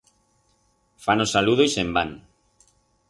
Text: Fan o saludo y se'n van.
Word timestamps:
Fan 1.03 1.21
o 1.25 1.27
saludo 1.33 1.63
y 1.67 1.71
se'n 1.75 1.93
van. 1.99 2.11